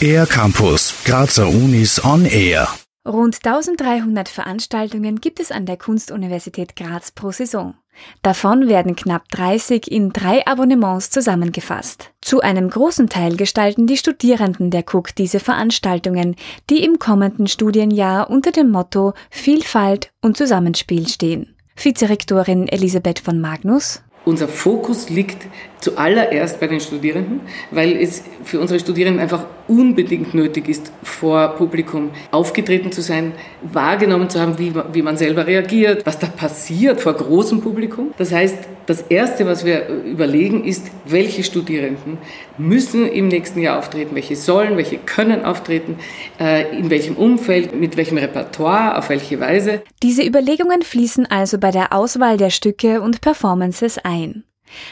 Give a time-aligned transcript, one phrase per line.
[0.00, 2.68] Air Campus, Grazer Unis on Air.
[3.06, 7.74] Rund 1300 Veranstaltungen gibt es an der Kunstuniversität Graz pro Saison.
[8.22, 12.12] Davon werden knapp 30 in drei Abonnements zusammengefasst.
[12.20, 16.36] Zu einem großen Teil gestalten die Studierenden der KUK diese Veranstaltungen,
[16.70, 21.56] die im kommenden Studienjahr unter dem Motto Vielfalt und Zusammenspiel stehen.
[21.76, 24.02] Vizerektorin Elisabeth von Magnus.
[24.24, 25.46] Unser Fokus liegt
[25.80, 27.40] zuallererst bei den Studierenden,
[27.70, 33.32] weil es für unsere Studierenden einfach unbedingt nötig ist, vor Publikum aufgetreten zu sein,
[33.62, 38.12] wahrgenommen zu haben, wie, wie man selber reagiert, was da passiert vor großem Publikum.
[38.16, 38.56] Das heißt,
[38.86, 42.16] das Erste, was wir überlegen, ist, welche Studierenden
[42.56, 45.98] müssen im nächsten Jahr auftreten, welche sollen, welche können auftreten,
[46.40, 49.82] äh, in welchem Umfeld, mit welchem Repertoire, auf welche Weise.
[50.02, 54.44] Diese Überlegungen fließen also bei der Auswahl der Stücke und Performances ein.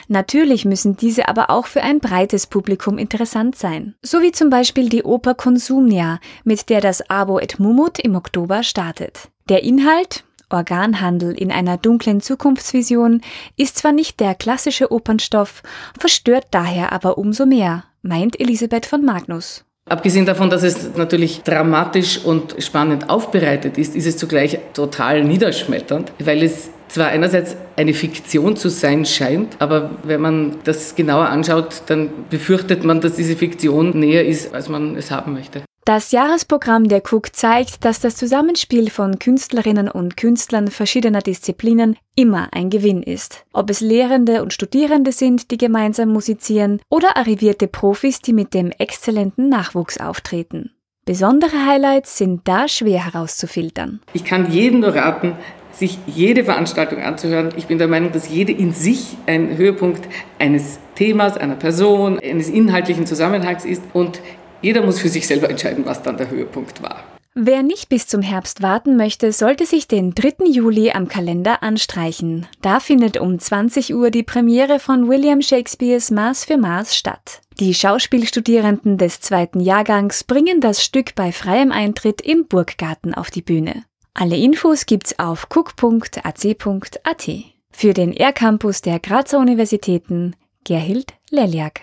[0.09, 3.95] Natürlich müssen diese aber auch für ein breites Publikum interessant sein.
[4.03, 8.63] So wie zum Beispiel die Oper Consumnia, mit der das Abo et Mumut im Oktober
[8.63, 9.29] startet.
[9.49, 13.21] Der Inhalt, Organhandel in einer dunklen Zukunftsvision,
[13.57, 15.63] ist zwar nicht der klassische Opernstoff,
[15.99, 19.65] verstört daher aber umso mehr, meint Elisabeth von Magnus.
[19.89, 26.13] Abgesehen davon, dass es natürlich dramatisch und spannend aufbereitet ist, ist es zugleich total niederschmetternd,
[26.19, 31.83] weil es zwar einerseits eine Fiktion zu sein scheint, aber wenn man das genauer anschaut,
[31.87, 35.63] dann befürchtet man, dass diese Fiktion näher ist, als man es haben möchte.
[35.87, 42.49] Das Jahresprogramm der Cook zeigt, dass das Zusammenspiel von Künstlerinnen und Künstlern verschiedener Disziplinen immer
[42.51, 43.45] ein Gewinn ist.
[43.53, 48.73] Ob es Lehrende und Studierende sind, die gemeinsam musizieren, oder arrivierte Profis, die mit dem
[48.73, 50.73] exzellenten Nachwuchs auftreten.
[51.05, 54.01] Besondere Highlights sind da schwer herauszufiltern.
[54.13, 55.37] Ich kann jedem nur raten,
[55.79, 57.51] sich jede Veranstaltung anzuhören.
[57.57, 62.49] Ich bin der Meinung, dass jede in sich ein Höhepunkt eines Themas, einer Person, eines
[62.49, 64.21] inhaltlichen Zusammenhangs ist und
[64.63, 67.05] jeder muss für sich selber entscheiden, was dann der Höhepunkt war.
[67.39, 70.47] Wer nicht bis zum Herbst warten möchte, sollte sich den 3.
[70.47, 72.47] Juli am Kalender anstreichen.
[72.63, 77.43] Da findet um 20 Uhr die Premiere von William Shakespeares Maß für Maß statt.
[77.61, 83.43] Die Schauspielstudierenden des zweiten Jahrgangs bringen das Stück bei freiem Eintritt im Burggarten auf die
[83.43, 83.85] Bühne.
[84.19, 87.31] Alle Infos gibt's auf cook.ac.at.
[87.71, 90.35] Für den R-Campus der Grazer Universitäten
[90.65, 91.83] Gerhild Leliak.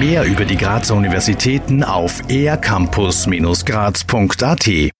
[0.00, 4.90] Mehr über die Grazer Universitäten auf ercampus-graz.at